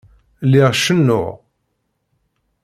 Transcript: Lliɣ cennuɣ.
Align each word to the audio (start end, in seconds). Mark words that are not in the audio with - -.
Lliɣ 0.45 0.69
cennuɣ. 0.83 1.27